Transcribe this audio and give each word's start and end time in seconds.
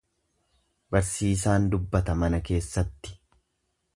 Barsiisaan 0.95 1.69
dubbata 1.75 2.17
mana 2.23 2.39
keessatti. 2.51 3.17